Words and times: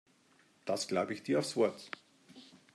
Das 0.65 0.87
glaube 0.87 1.13
ich 1.13 1.21
dir 1.21 1.37
aufs 1.37 1.55
Wort. 1.55 1.91